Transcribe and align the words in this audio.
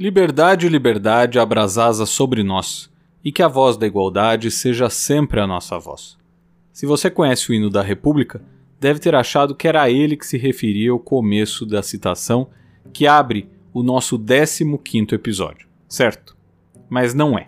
Liberdade, 0.00 0.66
liberdade, 0.66 1.38
abrasasa 1.38 2.06
sobre 2.06 2.42
nós, 2.42 2.90
e 3.22 3.30
que 3.30 3.42
a 3.42 3.48
voz 3.48 3.76
da 3.76 3.86
igualdade 3.86 4.50
seja 4.50 4.88
sempre 4.88 5.40
a 5.40 5.46
nossa 5.46 5.78
voz. 5.78 6.16
Se 6.72 6.86
você 6.86 7.10
conhece 7.10 7.50
o 7.50 7.54
hino 7.54 7.68
da 7.68 7.82
República, 7.82 8.42
deve 8.80 8.98
ter 8.98 9.14
achado 9.14 9.54
que 9.54 9.68
era 9.68 9.82
a 9.82 9.90
ele 9.90 10.16
que 10.16 10.26
se 10.26 10.38
referia 10.38 10.90
ao 10.90 10.98
começo 10.98 11.66
da 11.66 11.82
citação 11.82 12.48
que 12.94 13.06
abre 13.06 13.50
o 13.74 13.82
nosso 13.82 14.18
15 14.18 15.14
episódio, 15.14 15.68
certo? 15.86 16.34
Mas 16.88 17.12
não 17.12 17.38
é. 17.38 17.44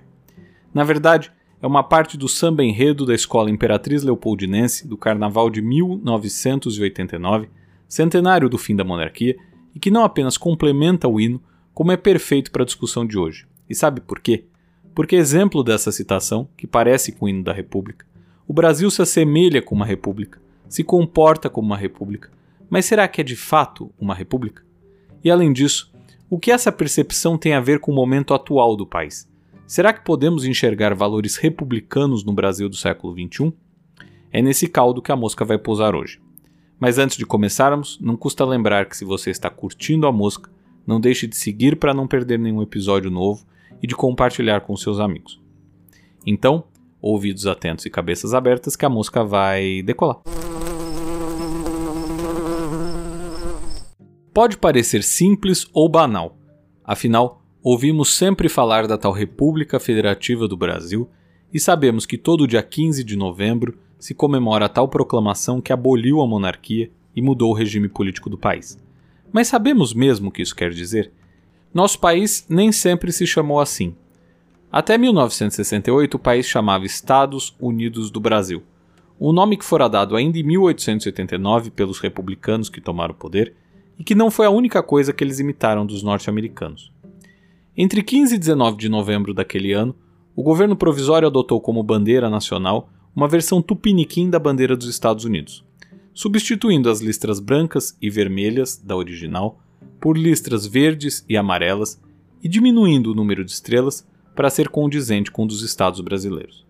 Na 0.75 0.85
verdade, 0.85 1.33
é 1.63 1.67
uma 1.67 1.83
parte 1.83 2.19
do 2.19 2.29
samba 2.29 2.63
enredo 2.63 3.07
da 3.07 3.15
Escola 3.15 3.51
Imperatriz 3.51 4.03
Leopoldinense 4.03 4.87
do 4.87 4.99
Carnaval 4.99 5.49
de 5.49 5.63
1989, 5.63 7.49
centenário 7.89 8.51
do 8.51 8.59
fim 8.59 8.77
da 8.77 8.85
monarquia, 8.85 9.39
e 9.75 9.81
que 9.81 9.91
não 9.91 10.05
apenas 10.05 10.37
complementa 10.37 11.09
o 11.09 11.19
hino, 11.19 11.41
como 11.75 11.93
é 11.93 11.97
perfeito 11.97 12.51
para 12.51 12.63
a 12.63 12.67
discussão 12.67 13.07
de 13.07 13.19
hoje. 13.19 13.47
E 13.69 13.75
sabe 13.75 14.01
por 14.01 14.21
quê? 14.21 14.45
Porque 14.95 15.17
exemplo 15.17 15.65
dessa 15.65 15.91
citação, 15.91 16.49
que 16.57 16.67
parece 16.67 17.13
com 17.13 17.25
o 17.25 17.29
hino 17.29 17.43
da 17.43 17.53
República, 17.53 18.07
o 18.47 18.53
Brasil 18.53 18.91
se 18.91 19.01
assemelha 19.01 19.63
com 19.63 19.75
uma 19.75 19.87
república, 19.87 20.41
se 20.69 20.85
comporta 20.85 21.49
como 21.49 21.67
uma 21.67 21.77
república, 21.77 22.31
mas 22.69 22.85
será 22.85 23.09
que 23.09 23.21
é 23.21 23.25
de 23.25 23.37
fato 23.37 23.93
uma 23.99 24.15
república? 24.15 24.63
E 25.25 25.31
além 25.31 25.53
disso, 25.53 25.93
o 26.29 26.39
que 26.39 26.51
essa 26.51 26.73
percepção 26.73 27.39
tem 27.39 27.55
a 27.55 27.61
ver 27.61 27.79
com 27.79 27.93
o 27.93 27.95
momento 27.95 28.35
atual 28.35 28.77
do 28.77 28.87
país? 28.87 29.29
Será 29.67 29.93
que 29.93 30.05
podemos 30.05 30.45
enxergar 30.45 30.95
valores 30.95 31.37
republicanos 31.37 32.25
no 32.25 32.33
Brasil 32.33 32.69
do 32.69 32.77
século 32.77 33.15
XXI? 33.15 33.53
É 34.31 34.43
nesse 34.43 34.67
caldo 34.67 35.01
que 35.01 35.13
a 35.13 35.17
mosca 35.17 35.45
vai 35.45 35.59
pousar 35.59 35.95
hoje. 35.95 36.21
Mas 36.81 36.99
antes 36.99 37.17
de 37.17 37.25
começarmos, 37.25 37.99
não 38.01 38.17
custa 38.17 38.45
lembrar 38.45 38.87
que 38.87 38.97
se 38.97 39.05
você 39.05 39.31
está 39.31 39.49
curtindo 39.49 40.07
a 40.07 40.13
mosca, 40.13 40.51
não 40.87 41.01
deixe 41.01 41.27
de 41.27 41.37
seguir 41.37 41.77
para 41.77 41.95
não 41.95 42.07
perder 42.07 42.39
nenhum 42.39 42.63
episódio 42.63 43.11
novo 43.11 43.45
e 43.83 43.87
de 43.87 43.95
compartilhar 43.95 44.61
com 44.61 44.77
seus 44.77 45.01
amigos. 45.01 45.41
Então, 46.27 46.65
ouvidos 47.01 47.47
atentos 47.47 47.85
e 47.85 47.91
cabeças 47.91 48.33
abertas 48.33 48.77
que 48.77 48.85
a 48.85 48.89
mosca 48.89 49.25
vai 49.25 49.83
decolar. 49.83 50.21
Pode 54.33 54.57
parecer 54.57 55.03
simples 55.03 55.67
ou 55.75 55.89
banal, 55.89 56.39
afinal, 56.85 57.43
ouvimos 57.63 58.15
sempre 58.15 58.49
falar 58.49 58.87
da 58.87 58.97
tal 58.97 59.13
República 59.13 59.79
Federativa 59.79 60.49
do 60.49 60.57
Brasil 60.57 61.09
e 61.53 61.61
sabemos 61.61 62.07
que 62.07 62.17
todo 62.17 62.47
dia 62.47 62.63
15 62.63 63.05
de 63.05 63.15
novembro 63.15 63.79
se 63.99 64.15
comemora 64.15 64.67
a 64.67 64.69
tal 64.69 64.89
proclamação 64.89 65.61
que 65.61 65.73
aboliu 65.73 66.21
a 66.21 66.27
monarquia 66.27 66.91
e 67.15 67.21
mudou 67.21 67.51
o 67.51 67.55
regime 67.55 67.89
político 67.89 68.31
do 68.31 68.39
país. 68.39 68.83
Mas 69.33 69.49
sabemos 69.49 69.95
mesmo 69.95 70.29
o 70.29 70.33
que 70.33 70.43
isso 70.43 70.55
quer 70.55 70.71
dizer? 70.71 71.11
Nosso 71.73 71.99
país 71.99 72.45
nem 72.49 72.71
sempre 72.71 73.11
se 73.11 73.27
chamou 73.27 73.59
assim. 73.59 73.95
Até 74.71 74.99
1968, 74.99 76.15
o 76.15 76.19
país 76.19 76.47
chamava 76.47 76.85
Estados 76.85 77.57
Unidos 77.59 78.11
do 78.11 78.21
Brasil, 78.21 78.63
um 79.21 79.33
nome 79.33 79.57
que 79.57 79.65
fora 79.65 79.89
dado 79.89 80.17
ainda 80.17 80.39
em 80.39 80.43
1889 80.43 81.71
pelos 81.71 81.99
republicanos 82.01 82.69
que 82.69 82.81
tomaram 82.81 83.15
o 83.15 83.17
poder 83.17 83.55
e 83.99 84.05
que 84.05 84.15
não 84.15 84.31
foi 84.31 84.47
a 84.47 84.51
única 84.51 84.83
coisa 84.83 85.13
que 85.13 85.23
eles 85.23 85.39
imitaram 85.39 85.87
dos 85.87 86.03
norte-americanos. 86.03 86.93
Entre 87.77 88.03
15 88.03 88.35
e 88.35 88.39
19 88.39 88.77
de 88.77 88.89
novembro 88.89 89.33
daquele 89.33 89.73
ano, 89.73 89.95
o 90.35 90.43
governo 90.43 90.77
provisório 90.77 91.29
adotou 91.29 91.61
como 91.61 91.83
bandeira 91.83 92.29
nacional 92.29 92.91
uma 93.15 93.29
versão 93.29 93.63
tupiniquim 93.63 94.29
da 94.29 94.39
bandeira 94.39 94.77
dos 94.77 94.89
Estados 94.89 95.25
Unidos, 95.25 95.65
substituindo 96.15 96.91
as 96.91 97.01
listras 97.01 97.41
brancas 97.41 97.97
e 98.01 98.11
vermelhas 98.11 98.77
da 98.77 98.97
original 98.97 99.61
por 100.01 100.17
listras 100.17 100.67
verdes 100.67 101.25
e 101.29 101.37
amarelas 101.37 102.01
e 102.43 102.49
diminuindo 102.49 103.13
o 103.13 103.15
número 103.15 103.45
de 103.45 103.53
estrelas 103.53 104.07
para 104.35 104.51
ser 104.51 104.69
condizente 104.69 105.31
com 105.31 105.45
o 105.45 105.47
dos 105.47 105.63
estados 105.63 106.01
brasileiros. 106.01 106.67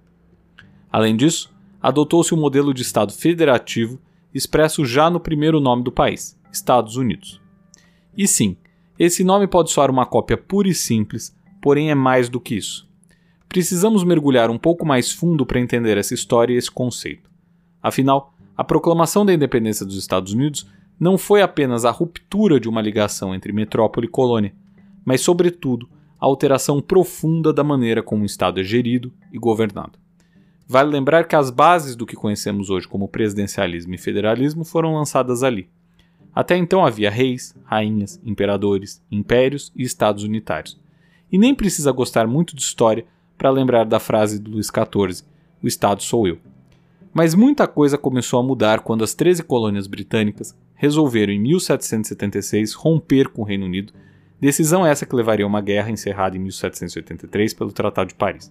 Além 0.90 1.16
disso, 1.16 1.52
adotou-se 1.80 2.34
o 2.34 2.36
um 2.36 2.40
modelo 2.40 2.74
de 2.74 2.82
Estado 2.82 3.12
federativo 3.12 3.98
expresso 4.34 4.84
já 4.84 5.10
no 5.10 5.20
primeiro 5.20 5.60
nome 5.60 5.82
do 5.82 5.92
país, 5.92 6.38
Estados 6.52 6.96
Unidos. 6.96 7.40
E 8.16 8.28
sim, 8.28 8.56
esse 8.98 9.24
nome 9.24 9.46
pode 9.46 9.70
soar 9.70 9.90
uma 9.90 10.06
cópia 10.06 10.36
pura 10.36 10.68
e 10.68 10.74
simples, 10.74 11.34
porém 11.60 11.90
é 11.90 11.94
mais 11.94 12.28
do 12.28 12.40
que 12.40 12.54
isso. 12.56 12.88
Precisamos 13.48 14.04
mergulhar 14.04 14.50
um 14.50 14.58
pouco 14.58 14.86
mais 14.86 15.12
fundo 15.12 15.44
para 15.44 15.60
entender 15.60 15.96
essa 15.98 16.14
história 16.14 16.54
e 16.54 16.56
esse 16.56 16.70
conceito. 16.70 17.30
Afinal, 17.82 18.34
a 18.56 18.62
proclamação 18.62 19.24
da 19.24 19.32
independência 19.32 19.86
dos 19.86 19.96
Estados 19.96 20.32
Unidos 20.32 20.66
não 21.00 21.16
foi 21.16 21.42
apenas 21.42 21.84
a 21.84 21.90
ruptura 21.90 22.60
de 22.60 22.68
uma 22.68 22.82
ligação 22.82 23.34
entre 23.34 23.52
metrópole 23.52 24.06
e 24.06 24.10
colônia, 24.10 24.54
mas, 25.04 25.20
sobretudo, 25.20 25.88
a 26.20 26.26
alteração 26.26 26.80
profunda 26.80 27.52
da 27.52 27.64
maneira 27.64 28.02
como 28.02 28.22
o 28.22 28.26
Estado 28.26 28.60
é 28.60 28.62
gerido 28.62 29.12
e 29.32 29.38
governado. 29.38 29.98
Vale 30.68 30.90
lembrar 30.90 31.24
que 31.24 31.34
as 31.34 31.50
bases 31.50 31.96
do 31.96 32.06
que 32.06 32.14
conhecemos 32.14 32.70
hoje 32.70 32.86
como 32.86 33.08
presidencialismo 33.08 33.94
e 33.94 33.98
federalismo 33.98 34.64
foram 34.64 34.94
lançadas 34.94 35.42
ali. 35.42 35.68
Até 36.34 36.56
então 36.56 36.84
havia 36.84 37.10
reis, 37.10 37.54
rainhas, 37.64 38.20
imperadores, 38.24 39.02
impérios 39.10 39.72
e 39.76 39.82
estados 39.82 40.24
unitários. 40.24 40.80
E 41.30 41.36
nem 41.36 41.54
precisa 41.54 41.90
gostar 41.90 42.26
muito 42.26 42.54
de 42.54 42.62
história 42.62 43.04
para 43.36 43.50
lembrar 43.50 43.84
da 43.84 43.98
frase 43.98 44.38
do 44.38 44.52
Luís 44.52 44.68
XIV: 44.68 45.24
O 45.62 45.66
Estado 45.66 46.02
sou 46.02 46.26
eu. 46.28 46.38
Mas 47.12 47.34
muita 47.34 47.66
coisa 47.66 47.98
começou 47.98 48.40
a 48.40 48.42
mudar 48.42 48.80
quando 48.80 49.04
as 49.04 49.12
13 49.12 49.42
colônias 49.42 49.86
britânicas 49.86 50.56
resolveram 50.74 51.32
em 51.32 51.38
1776 51.38 52.72
romper 52.72 53.28
com 53.28 53.42
o 53.42 53.44
Reino 53.44 53.66
Unido, 53.66 53.92
decisão 54.40 54.84
essa 54.84 55.04
que 55.04 55.14
levaria 55.14 55.44
a 55.44 55.48
uma 55.48 55.60
guerra 55.60 55.90
encerrada 55.90 56.36
em 56.36 56.40
1783 56.40 57.52
pelo 57.52 57.70
Tratado 57.70 58.08
de 58.08 58.14
Paris. 58.14 58.50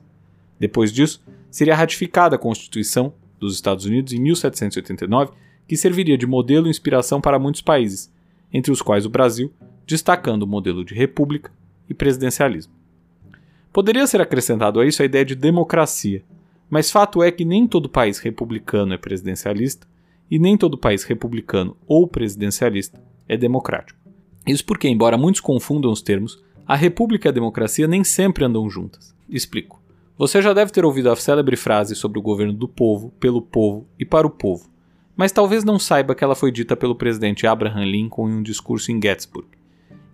Depois 0.60 0.94
disso, 0.94 1.24
seria 1.50 1.76
ratificada 1.76 2.36
a 2.36 2.40
Constituição 2.40 3.14
dos 3.40 3.56
Estados 3.56 3.86
Unidos 3.86 4.14
em 4.14 4.20
1789, 4.20 5.32
que 5.68 5.76
serviria 5.76 6.18
de 6.18 6.28
modelo 6.28 6.68
e 6.68 6.70
inspiração 6.70 7.20
para 7.20 7.40
muitos 7.40 7.62
países, 7.62 8.14
entre 8.54 8.72
os 8.72 8.82
quais 8.82 9.06
o 9.06 9.10
Brasil, 9.10 9.52
destacando 9.88 10.44
o 10.44 10.48
modelo 10.48 10.86
de 10.86 10.94
república 10.94 11.52
e 11.90 11.94
presidencialismo. 11.94 12.72
Poderia 13.74 14.06
ser 14.06 14.22
acrescentado 14.22 14.80
a 14.80 14.86
isso 14.86 15.02
a 15.02 15.06
ideia 15.06 15.26
de 15.26 15.34
democracia, 15.34 16.24
mas 16.72 16.90
fato 16.90 17.22
é 17.22 17.30
que 17.30 17.44
nem 17.44 17.68
todo 17.68 17.90
país 17.90 18.18
republicano 18.18 18.94
é 18.94 18.98
presidencialista 18.98 19.86
e 20.30 20.40
nem 20.40 20.58
todo 20.58 20.78
país 20.78 21.04
republicano 21.04 21.76
ou 21.86 22.08
presidencialista 22.08 23.04
é 23.28 23.36
democrático. 23.36 24.00
Isso 24.48 24.66
porque, 24.66 24.88
embora 24.88 25.18
muitos 25.18 25.42
confundam 25.42 25.92
os 25.92 26.02
termos, 26.02 26.42
a 26.66 26.78
república 26.78 27.28
e 27.28 27.30
a 27.30 27.34
democracia 27.34 27.90
nem 27.90 28.06
sempre 28.06 28.46
andam 28.46 28.70
juntas. 28.70 29.14
Explico. 29.30 29.82
Você 30.18 30.42
já 30.42 30.54
deve 30.54 30.72
ter 30.72 30.86
ouvido 30.86 31.12
a 31.12 31.16
célebre 31.18 31.58
frase 31.58 31.94
sobre 31.94 32.18
o 32.18 32.22
governo 32.22 32.54
do 32.54 32.70
povo, 32.70 33.12
pelo 33.20 33.42
povo 33.42 33.86
e 34.00 34.06
para 34.06 34.26
o 34.26 34.30
povo, 34.30 34.70
mas 35.16 35.34
talvez 35.34 35.66
não 35.66 35.78
saiba 35.78 36.16
que 36.16 36.24
ela 36.24 36.36
foi 36.36 36.54
dita 36.54 36.78
pelo 36.78 36.96
presidente 36.96 37.46
Abraham 37.46 37.84
Lincoln 37.84 38.30
em 38.30 38.36
um 38.36 38.44
discurso 38.44 38.94
em 38.94 39.02
Gettysburg. 39.02 39.50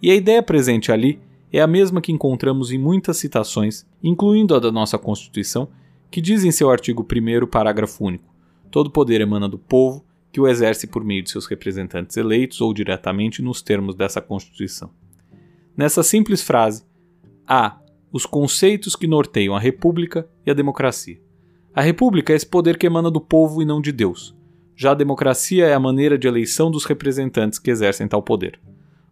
E 0.01 0.09
a 0.09 0.15
ideia 0.15 0.41
presente 0.41 0.91
ali 0.91 1.19
é 1.53 1.61
a 1.61 1.67
mesma 1.67 2.01
que 2.01 2.11
encontramos 2.11 2.71
em 2.71 2.79
muitas 2.79 3.17
citações, 3.17 3.85
incluindo 4.03 4.55
a 4.55 4.59
da 4.59 4.71
nossa 4.71 4.97
Constituição, 4.97 5.69
que 6.09 6.21
diz 6.21 6.43
em 6.43 6.51
seu 6.51 6.69
artigo 6.69 7.05
1, 7.05 7.47
parágrafo 7.47 8.05
único: 8.05 8.33
todo 8.71 8.91
poder 8.91 9.21
emana 9.21 9.47
do 9.47 9.57
povo, 9.57 10.05
que 10.31 10.39
o 10.39 10.47
exerce 10.47 10.87
por 10.87 11.03
meio 11.03 11.23
de 11.23 11.31
seus 11.31 11.45
representantes 11.45 12.15
eleitos 12.17 12.61
ou 12.61 12.73
diretamente 12.73 13.41
nos 13.41 13.61
termos 13.61 13.95
dessa 13.95 14.21
Constituição. 14.21 14.89
Nessa 15.75 16.03
simples 16.03 16.41
frase, 16.41 16.83
há 17.47 17.79
os 18.11 18.25
conceitos 18.25 18.95
que 18.95 19.07
norteiam 19.07 19.55
a 19.55 19.59
República 19.59 20.27
e 20.45 20.51
a 20.51 20.53
democracia. 20.53 21.19
A 21.73 21.81
República 21.81 22.33
é 22.33 22.35
esse 22.35 22.45
poder 22.45 22.77
que 22.77 22.87
emana 22.87 23.11
do 23.11 23.21
povo 23.21 23.61
e 23.61 23.65
não 23.65 23.81
de 23.81 23.91
Deus. 23.91 24.35
Já 24.75 24.91
a 24.91 24.95
democracia 24.95 25.65
é 25.65 25.73
a 25.73 25.79
maneira 25.79 26.17
de 26.17 26.27
eleição 26.27 26.71
dos 26.71 26.85
representantes 26.85 27.59
que 27.59 27.71
exercem 27.71 28.07
tal 28.07 28.21
poder. 28.21 28.59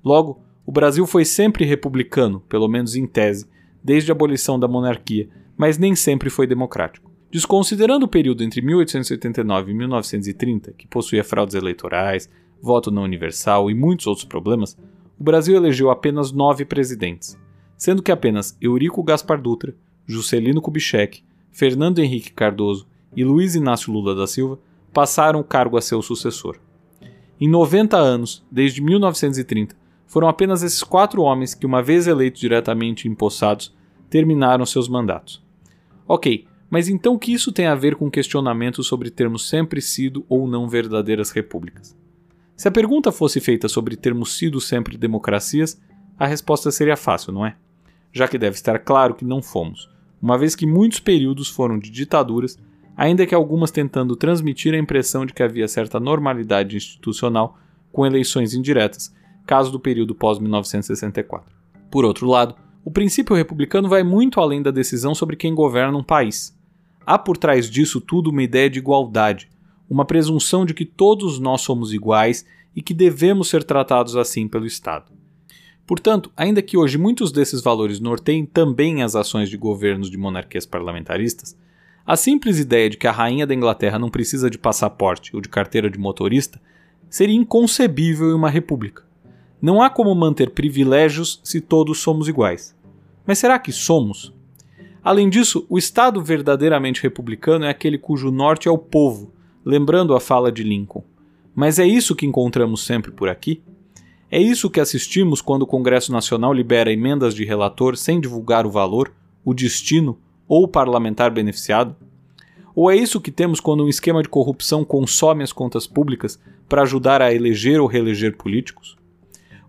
Logo, 0.03 0.41
o 0.65 0.71
Brasil 0.71 1.05
foi 1.05 1.25
sempre 1.25 1.65
republicano, 1.65 2.39
pelo 2.41 2.67
menos 2.67 2.95
em 2.95 3.05
tese, 3.05 3.47
desde 3.83 4.11
a 4.11 4.13
abolição 4.13 4.59
da 4.59 4.67
monarquia, 4.67 5.29
mas 5.57 5.77
nem 5.77 5.95
sempre 5.95 6.29
foi 6.29 6.47
democrático. 6.47 7.11
Desconsiderando 7.31 8.05
o 8.05 8.09
período 8.09 8.43
entre 8.43 8.61
1889 8.61 9.71
e 9.71 9.73
1930, 9.73 10.73
que 10.73 10.87
possuía 10.87 11.23
fraudes 11.23 11.55
eleitorais, 11.55 12.29
voto 12.61 12.89
não 12.89 13.03
universal 13.03 13.69
e 13.69 13.73
muitos 13.73 14.07
outros 14.07 14.25
problemas, 14.25 14.77
o 15.19 15.23
Brasil 15.23 15.55
elegeu 15.55 15.89
apenas 15.89 16.31
nove 16.31 16.65
presidentes, 16.65 17.37
sendo 17.77 18.01
que 18.01 18.11
apenas 18.11 18.57
Eurico 18.61 19.03
Gaspar 19.03 19.41
Dutra, 19.41 19.75
Juscelino 20.05 20.61
Kubitschek, 20.61 21.23
Fernando 21.51 21.99
Henrique 21.99 22.33
Cardoso 22.33 22.87
e 23.15 23.23
Luiz 23.23 23.55
Inácio 23.55 23.91
Lula 23.91 24.13
da 24.13 24.27
Silva 24.27 24.59
passaram 24.93 25.39
o 25.39 25.43
cargo 25.43 25.77
a 25.77 25.81
seu 25.81 26.01
sucessor. 26.01 26.57
Em 27.39 27.49
90 27.49 27.97
anos, 27.97 28.45
desde 28.49 28.81
1930, 28.81 29.75
foram 30.07 30.27
apenas 30.29 30.63
esses 30.63 30.83
quatro 30.83 31.21
homens 31.21 31.53
que, 31.53 31.65
uma 31.65 31.81
vez 31.81 32.07
eleitos 32.07 32.39
diretamente 32.39 33.07
empossados, 33.07 33.75
terminaram 34.09 34.65
seus 34.65 34.87
mandatos. 34.87 35.44
Ok, 36.07 36.47
mas 36.69 36.87
então 36.87 37.13
o 37.13 37.19
que 37.19 37.33
isso 37.33 37.51
tem 37.51 37.67
a 37.67 37.75
ver 37.75 37.95
com 37.95 38.09
questionamentos 38.09 38.87
sobre 38.87 39.09
termos 39.09 39.47
sempre 39.47 39.81
sido 39.81 40.25
ou 40.29 40.47
não 40.47 40.67
verdadeiras 40.67 41.31
repúblicas? 41.31 41.97
Se 42.55 42.67
a 42.67 42.71
pergunta 42.71 43.11
fosse 43.11 43.39
feita 43.39 43.67
sobre 43.67 43.95
termos 43.95 44.37
sido 44.37 44.61
sempre 44.61 44.97
democracias, 44.97 45.81
a 46.17 46.25
resposta 46.25 46.71
seria 46.71 46.95
fácil, 46.95 47.33
não 47.33 47.45
é? 47.45 47.57
já 48.15 48.29
que 48.29 48.37
deve 48.37 48.55
estar 48.55 48.79
claro 48.79 49.13
que 49.13 49.25
não 49.25 49.41
fomos, 49.41 49.89
uma 50.21 50.37
vez 50.37 50.55
que 50.55 50.65
muitos 50.65 51.01
períodos 51.01 51.49
foram 51.49 51.77
de 51.77 51.89
ditaduras, 51.89 52.57
ainda 52.95 53.25
que 53.25 53.35
algumas 53.35 53.71
tentando 53.71 54.15
transmitir 54.15 54.73
a 54.73 54.77
impressão 54.77 55.25
de 55.25 55.33
que 55.33 55.43
havia 55.43 55.67
certa 55.67 55.99
normalidade 55.99 56.77
institucional 56.77 57.59
com 57.91 58.05
eleições 58.05 58.53
indiretas, 58.53 59.13
caso 59.45 59.69
do 59.69 59.81
período 59.81 60.15
pós-1964. 60.15 61.43
Por 61.91 62.05
outro 62.05 62.25
lado, 62.25 62.55
o 62.85 62.91
princípio 62.91 63.35
republicano 63.35 63.89
vai 63.89 64.03
muito 64.03 64.39
além 64.39 64.61
da 64.61 64.69
decisão 64.69 65.15
sobre 65.15 65.35
quem 65.35 65.55
governa 65.55 65.97
um 65.97 66.03
país. 66.03 66.55
Há 67.03 67.17
por 67.17 67.35
trás 67.35 67.67
disso 67.67 67.99
tudo 67.99 68.29
uma 68.29 68.43
ideia 68.43 68.69
de 68.69 68.77
igualdade, 68.77 69.49
uma 69.89 70.05
presunção 70.05 70.63
de 70.63 70.73
que 70.75 70.85
todos 70.85 71.39
nós 71.39 71.61
somos 71.61 71.91
iguais 71.91 72.45
e 72.75 72.83
que 72.83 72.93
devemos 72.93 73.49
ser 73.49 73.63
tratados 73.63 74.15
assim 74.15 74.47
pelo 74.47 74.67
Estado. 74.67 75.11
Portanto, 75.87 76.31
ainda 76.37 76.61
que 76.61 76.77
hoje 76.77 76.95
muitos 76.95 77.31
desses 77.31 77.59
valores 77.59 77.99
norteiem 77.99 78.45
também 78.45 79.01
as 79.01 79.15
ações 79.15 79.49
de 79.49 79.57
governos 79.57 80.07
de 80.07 80.17
monarquias 80.17 80.65
parlamentaristas, 80.67 81.57
a 82.05 82.15
simples 82.15 82.59
ideia 82.59 82.87
de 82.87 82.97
que 82.97 83.07
a 83.07 83.11
rainha 83.11 83.47
da 83.47 83.55
Inglaterra 83.55 83.97
não 83.97 84.11
precisa 84.11 84.47
de 84.47 84.59
passaporte 84.59 85.35
ou 85.35 85.41
de 85.41 85.49
carteira 85.49 85.89
de 85.89 85.97
motorista 85.97 86.61
seria 87.09 87.35
inconcebível 87.35 88.29
em 88.29 88.35
uma 88.35 88.49
república. 88.49 89.03
Não 89.59 89.81
há 89.81 89.89
como 89.89 90.13
manter 90.13 90.51
privilégios 90.51 91.39
se 91.43 91.59
todos 91.59 91.99
somos 91.99 92.27
iguais. 92.27 92.74
Mas 93.25 93.39
será 93.39 93.57
que 93.57 93.71
somos? 93.71 94.33
Além 95.03 95.29
disso, 95.29 95.65
o 95.69 95.77
Estado 95.77 96.21
verdadeiramente 96.21 97.03
republicano 97.03 97.65
é 97.65 97.69
aquele 97.69 97.97
cujo 97.97 98.31
norte 98.31 98.67
é 98.67 98.71
o 98.71 98.77
povo, 98.77 99.31
lembrando 99.63 100.15
a 100.15 100.19
fala 100.19 100.51
de 100.51 100.63
Lincoln. 100.63 101.03
Mas 101.55 101.79
é 101.79 101.85
isso 101.85 102.15
que 102.15 102.25
encontramos 102.25 102.83
sempre 102.83 103.11
por 103.11 103.29
aqui? 103.29 103.61
É 104.31 104.41
isso 104.41 104.69
que 104.69 104.79
assistimos 104.79 105.41
quando 105.41 105.61
o 105.61 105.67
Congresso 105.67 106.11
Nacional 106.11 106.51
libera 106.51 106.91
emendas 106.91 107.33
de 107.33 107.45
relator 107.45 107.95
sem 107.95 108.19
divulgar 108.19 108.65
o 108.65 108.71
valor, 108.71 109.13
o 109.43 109.53
destino 109.53 110.17
ou 110.47 110.63
o 110.63 110.67
parlamentar 110.67 111.31
beneficiado? 111.31 111.95
Ou 112.75 112.91
é 112.91 112.95
isso 112.95 113.21
que 113.21 113.31
temos 113.31 113.59
quando 113.59 113.85
um 113.85 113.87
esquema 113.87 114.21
de 114.21 114.27
corrupção 114.27 114.83
consome 114.83 115.43
as 115.43 115.53
contas 115.53 115.87
públicas 115.87 116.39
para 116.67 116.81
ajudar 116.81 117.21
a 117.21 117.33
eleger 117.33 117.79
ou 117.79 117.87
reeleger 117.87 118.35
políticos? 118.35 118.97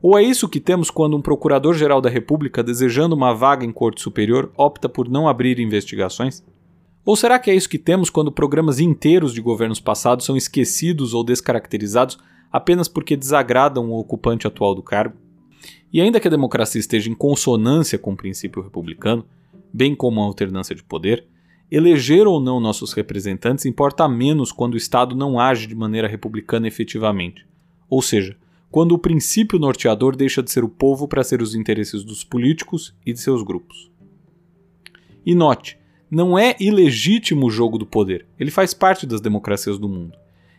Ou 0.08 0.16
é 0.16 0.22
isso 0.22 0.48
que 0.48 0.60
temos 0.60 0.88
quando 0.88 1.16
um 1.16 1.20
procurador-geral 1.20 2.00
da 2.00 2.08
República, 2.08 2.62
desejando 2.62 3.16
uma 3.16 3.34
vaga 3.34 3.64
em 3.66 3.72
corte 3.72 4.00
superior, 4.00 4.52
opta 4.56 4.88
por 4.88 5.08
não 5.08 5.26
abrir 5.26 5.58
investigações? 5.58 6.44
Ou 7.04 7.16
será 7.16 7.40
que 7.40 7.50
é 7.50 7.56
isso 7.56 7.68
que 7.68 7.76
temos 7.76 8.08
quando 8.08 8.30
programas 8.30 8.78
inteiros 8.78 9.34
de 9.34 9.40
governos 9.40 9.80
passados 9.80 10.24
são 10.24 10.36
esquecidos 10.36 11.12
ou 11.12 11.24
descaracterizados 11.24 12.20
apenas 12.52 12.86
porque 12.86 13.16
desagradam 13.16 13.90
o 13.90 13.98
ocupante 13.98 14.46
atual 14.46 14.76
do 14.76 14.82
cargo? 14.82 15.16
E 15.92 16.00
ainda 16.00 16.20
que 16.20 16.28
a 16.28 16.30
democracia 16.30 16.78
esteja 16.78 17.10
em 17.10 17.14
consonância 17.16 17.98
com 17.98 18.12
o 18.12 18.16
princípio 18.16 18.62
republicano, 18.62 19.26
bem 19.74 19.92
como 19.92 20.20
a 20.20 20.24
alternância 20.24 20.76
de 20.76 20.84
poder, 20.84 21.26
eleger 21.68 22.28
ou 22.28 22.40
não 22.40 22.60
nossos 22.60 22.92
representantes 22.92 23.66
importa 23.66 24.06
menos 24.08 24.52
quando 24.52 24.74
o 24.74 24.78
Estado 24.78 25.16
não 25.16 25.40
age 25.40 25.66
de 25.66 25.74
maneira 25.74 26.06
republicana 26.06 26.68
efetivamente. 26.68 27.44
Ou 27.90 28.00
seja, 28.00 28.36
quando 28.76 28.92
o 28.92 28.98
princípio 28.98 29.58
norteador 29.58 30.14
deixa 30.14 30.42
de 30.42 30.50
ser 30.50 30.62
o 30.62 30.68
povo 30.68 31.08
para 31.08 31.24
ser 31.24 31.40
os 31.40 31.54
interesses 31.54 32.04
dos 32.04 32.22
políticos 32.22 32.94
e 33.06 33.12
de 33.14 33.18
seus 33.18 33.42
grupos. 33.42 33.90
E 35.24 35.34
note, 35.34 35.78
não 36.10 36.38
é 36.38 36.54
ilegítimo 36.60 37.46
o 37.46 37.50
jogo 37.50 37.78
do 37.78 37.86
poder, 37.86 38.26
ele 38.38 38.50
faz 38.50 38.74
parte 38.74 39.06
das 39.06 39.22
democracias 39.22 39.78
do 39.78 39.88
mundo. 39.88 40.12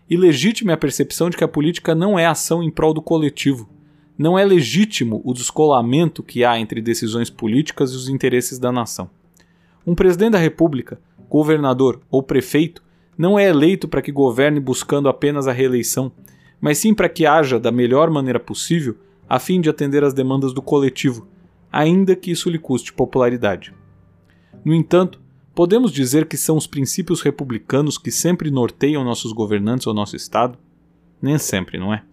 Ilegítima 0.10 0.72
é 0.72 0.74
a 0.74 0.80
percepção 0.80 1.30
de 1.30 1.38
que 1.38 1.44
a 1.44 1.48
política 1.48 1.94
não 1.94 2.18
é 2.18 2.26
ação 2.26 2.64
em 2.64 2.72
prol 2.72 2.92
do 2.92 3.04
coletivo. 3.04 3.70
Não 4.18 4.36
é 4.36 4.44
legítimo 4.44 5.22
o 5.24 5.32
descolamento 5.32 6.24
que 6.24 6.44
há 6.44 6.60
entre 6.60 6.82
decisões 6.82 7.30
políticas 7.30 7.92
e 7.92 7.96
os 7.98 8.10
interesses 8.10 8.58
da 8.58 8.72
nação. 8.72 9.12
Um 9.86 9.94
presidente 9.94 10.32
da 10.32 10.40
República, 10.40 11.00
governador 11.30 12.02
ou 12.10 12.24
prefeito 12.24 12.82
não 13.16 13.38
é 13.38 13.48
eleito 13.48 13.88
para 13.88 14.02
que 14.02 14.12
governe 14.12 14.60
buscando 14.60 15.08
apenas 15.08 15.48
a 15.48 15.52
reeleição, 15.52 16.12
mas 16.60 16.78
sim 16.78 16.94
para 16.94 17.10
que 17.10 17.26
haja 17.26 17.60
da 17.60 17.72
melhor 17.72 18.10
maneira 18.10 18.40
possível 18.40 18.96
a 19.30 19.40
fim 19.40 19.60
de 19.62 19.70
atender 19.70 20.04
às 20.04 20.14
demandas 20.14 20.54
do 20.54 20.62
coletivo, 20.62 21.28
ainda 21.72 22.16
que 22.16 22.32
isso 22.32 22.50
lhe 22.50 22.58
custe 22.58 22.94
popularidade. 22.94 23.74
No 24.64 24.74
entanto, 24.74 25.20
Podemos 25.58 25.92
dizer 25.92 26.28
que 26.28 26.38
são 26.38 26.56
os 26.56 26.68
princípios 26.68 27.20
republicanos 27.24 27.98
que 27.98 28.12
sempre 28.12 28.52
norteiam 28.52 29.04
nossos 29.04 29.32
governantes 29.32 29.88
ou 29.88 29.94
nosso 29.94 30.16
Estado? 30.16 30.56
Nem 31.20 31.40
sempre, 31.40 31.80
não 31.80 31.92
é? 31.92 32.04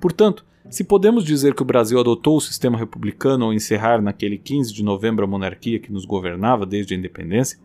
Portanto, 0.00 0.44
se 0.68 0.82
podemos 0.82 1.22
dizer 1.22 1.54
que 1.54 1.62
o 1.62 1.64
Brasil 1.64 2.00
adotou 2.00 2.36
o 2.36 2.40
sistema 2.40 2.76
republicano 2.76 3.44
ao 3.44 3.52
encerrar 3.52 4.02
naquele 4.02 4.36
15 4.36 4.74
de 4.74 4.82
novembro 4.82 5.24
a 5.24 5.28
monarquia 5.28 5.78
que 5.78 5.92
nos 5.92 6.04
governava 6.04 6.66
desde 6.66 6.92
a 6.92 6.96
independência, 6.96 7.56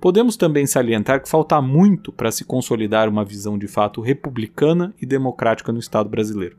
podemos 0.00 0.36
também 0.36 0.66
salientar 0.66 1.22
que 1.22 1.28
falta 1.28 1.60
muito 1.60 2.10
para 2.12 2.30
se 2.30 2.44
consolidar 2.44 3.08
uma 3.08 3.24
visão 3.24 3.58
de 3.58 3.68
fato 3.68 4.00
republicana 4.00 4.94
e 5.00 5.06
democrática 5.06 5.72
no 5.72 5.78
Estado 5.78 6.08
brasileiro. 6.08 6.56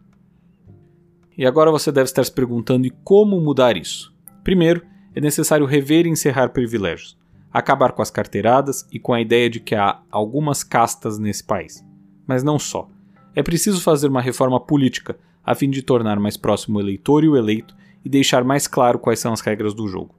E 1.37 1.45
agora 1.45 1.71
você 1.71 1.91
deve 1.91 2.05
estar 2.05 2.23
se 2.23 2.31
perguntando: 2.31 2.85
e 2.85 2.91
como 3.03 3.39
mudar 3.41 3.75
isso? 3.75 4.13
Primeiro, 4.43 4.83
é 5.15 5.19
necessário 5.19 5.65
rever 5.65 6.05
e 6.05 6.09
encerrar 6.09 6.49
privilégios 6.49 7.19
acabar 7.51 7.91
com 7.91 8.01
as 8.01 8.09
carteiradas 8.09 8.87
e 8.91 8.99
com 8.99 9.13
a 9.13 9.21
ideia 9.21 9.49
de 9.49 9.59
que 9.59 9.75
há 9.75 9.99
algumas 10.09 10.63
castas 10.63 11.19
nesse 11.19 11.43
país. 11.43 11.83
Mas 12.25 12.43
não 12.43 12.57
só. 12.57 12.87
É 13.35 13.43
preciso 13.43 13.81
fazer 13.81 14.07
uma 14.07 14.21
reforma 14.21 14.59
política 14.59 15.17
a 15.43 15.53
fim 15.55 15.69
de 15.69 15.81
tornar 15.81 16.19
mais 16.19 16.37
próximo 16.37 16.77
o 16.77 16.81
eleitor 16.81 17.23
e 17.23 17.27
o 17.27 17.35
eleito 17.35 17.75
e 18.05 18.09
deixar 18.09 18.43
mais 18.43 18.67
claro 18.67 18.99
quais 18.99 19.19
são 19.19 19.33
as 19.33 19.41
regras 19.41 19.73
do 19.73 19.87
jogo. 19.87 20.15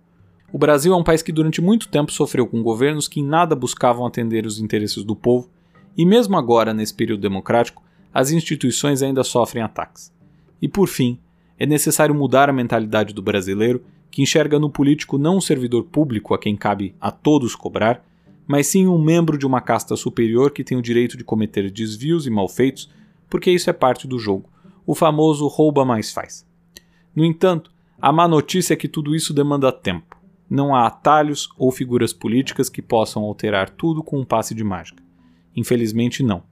O 0.53 0.59
Brasil 0.59 0.93
é 0.93 0.97
um 0.97 1.03
país 1.03 1.23
que 1.23 1.33
durante 1.33 1.63
muito 1.63 1.89
tempo 1.89 2.13
sofreu 2.13 2.47
com 2.47 2.63
governos 2.63 3.09
que 3.09 3.21
em 3.21 3.25
nada 3.25 3.57
buscavam 3.57 4.05
atender 4.05 4.45
os 4.45 4.61
interesses 4.61 5.03
do 5.03 5.17
povo, 5.17 5.49
e 5.97 6.05
mesmo 6.05 6.37
agora, 6.37 6.75
nesse 6.75 6.93
período 6.93 7.23
democrático, 7.23 7.83
as 8.13 8.31
instituições 8.31 9.03
ainda 9.03 9.25
sofrem 9.25 9.63
ataques. 9.63 10.13
E 10.61 10.69
por 10.69 10.89
fim, 10.89 11.19
é 11.59 11.65
necessário 11.65 12.15
mudar 12.15 12.51
a 12.51 12.53
mentalidade 12.53 13.15
do 13.15 13.23
brasileiro 13.23 13.83
que 14.11 14.21
enxerga 14.21 14.59
no 14.59 14.69
político 14.69 15.17
não 15.17 15.39
um 15.39 15.41
servidor 15.41 15.85
público 15.85 16.35
a 16.35 16.39
quem 16.39 16.55
cabe 16.55 16.95
a 17.01 17.11
todos 17.11 17.57
cobrar, 17.57 18.05
mas 18.47 18.67
sim 18.67 18.87
um 18.87 19.03
membro 19.03 19.39
de 19.39 19.47
uma 19.47 19.63
casta 19.63 19.97
superior 19.97 20.51
que 20.51 20.63
tem 20.63 20.77
o 20.77 20.83
direito 20.83 21.17
de 21.17 21.25
cometer 21.25 21.71
desvios 21.71 22.27
e 22.27 22.31
malfeitos, 22.31 22.91
porque 23.31 23.51
isso 23.51 23.71
é 23.71 23.73
parte 23.73 24.07
do 24.07 24.19
jogo, 24.19 24.51
o 24.87 24.95
famoso 24.95 25.47
rouba 25.47 25.83
mais 25.83 26.13
faz. 26.13 26.47
No 27.17 27.25
entanto, 27.25 27.71
a 27.99 28.13
má 28.13 28.29
notícia 28.29 28.75
é 28.75 28.77
que 28.77 28.89
tudo 28.89 29.17
isso 29.17 29.33
demanda 29.33 29.73
tempo. 29.73 30.22
Não 30.55 30.75
há 30.75 30.87
atalhos 30.87 31.49
ou 31.57 31.73
figuras 31.73 32.13
políticas 32.13 32.69
que 32.69 32.83
possam 32.83 33.23
alterar 33.23 33.71
tudo 33.71 34.03
com 34.03 34.21
um 34.21 34.25
passe 34.25 34.55
de 34.55 34.63
mágica. 34.63 35.03
Infelizmente, 35.57 36.23
não. 36.23 36.43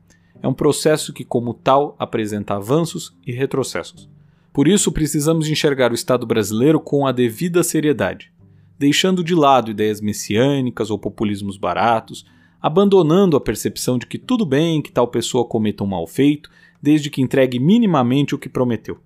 É 0.43 0.49
um 0.49 0.55
processo 0.55 1.13
que, 1.13 1.23
como 1.23 1.53
tal, 1.53 1.97
apresenta 1.99 2.55
avanços 2.55 3.15
e 3.27 3.31
retrocessos. 3.31 4.09
Por 4.55 4.67
isso, 4.67 4.91
precisamos 4.91 5.51
enxergar 5.51 5.93
o 5.93 5.95
Estado 5.95 6.27
brasileiro 6.27 6.81
com 6.81 7.07
a 7.07 7.13
devida 7.13 7.63
seriedade, 7.63 8.33
deixando 8.79 9.23
de 9.23 9.35
lado 9.35 9.71
ideias 9.71 10.01
messiânicas 10.01 10.91
ou 10.91 10.99
populismos 10.99 11.59
baratos, 11.59 12.25
abandonando 12.59 13.37
a 13.37 13.41
percepção 13.41 13.99
de 13.99 14.07
que 14.07 14.17
tudo 14.17 14.47
bem 14.47 14.81
que 14.81 14.91
tal 14.91 15.09
pessoa 15.09 15.45
cometa 15.45 15.85
um 15.85 15.87
mal 15.87 16.07
feito, 16.07 16.49
desde 16.81 17.11
que 17.11 17.21
entregue 17.21 17.61
minimamente 17.61 18.35
o 18.35 18.39
que 18.39 18.49
prometeu. 18.49 18.97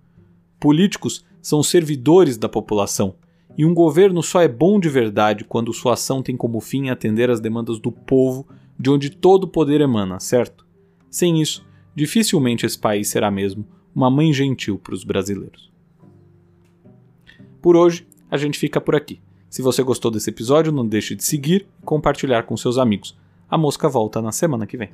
Políticos 0.61 1.25
são 1.43 1.65
servidores 1.65 2.39
da 2.39 2.49
população, 2.49 3.17
e 3.56 3.64
um 3.64 3.73
governo 3.73 4.23
só 4.23 4.40
é 4.40 4.49
bom 4.49 4.80
de 4.80 4.88
verdade 4.88 5.44
quando 5.44 5.73
sua 5.73 5.94
ação 5.94 6.23
tem 6.23 6.37
como 6.37 6.61
fim 6.61 6.88
atender 6.88 7.30
às 7.30 7.40
demandas 7.40 7.78
do 7.78 7.92
povo, 7.92 8.46
de 8.78 8.90
onde 8.90 9.11
todo 9.11 9.44
o 9.44 9.49
poder 9.49 9.80
emana, 9.80 10.18
certo? 10.18 10.66
Sem 11.08 11.40
isso, 11.40 11.64
dificilmente 11.94 12.66
esse 12.66 12.78
país 12.78 13.08
será 13.08 13.30
mesmo 13.30 13.64
uma 13.94 14.11
mãe 14.11 14.32
gentil 14.32 14.78
para 14.78 14.94
os 14.94 15.04
brasileiros. 15.04 15.73
Por 17.62 17.76
hoje, 17.76 18.06
a 18.28 18.37
gente 18.37 18.58
fica 18.58 18.80
por 18.80 18.96
aqui. 18.96 19.20
Se 19.49 19.62
você 19.62 19.82
gostou 19.82 20.11
desse 20.11 20.30
episódio, 20.30 20.73
não 20.73 20.87
deixe 20.87 21.14
de 21.14 21.23
seguir 21.23 21.68
e 21.80 21.84
compartilhar 21.84 22.42
com 22.42 22.56
seus 22.56 22.76
amigos. 22.76 23.16
A 23.49 23.56
mosca 23.56 23.88
volta 23.88 24.20
na 24.20 24.32
semana 24.32 24.66
que 24.66 24.76
vem. 24.76 24.90